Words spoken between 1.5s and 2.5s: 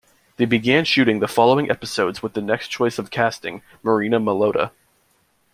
episodes with the